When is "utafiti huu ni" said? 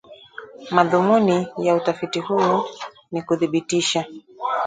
1.75-3.21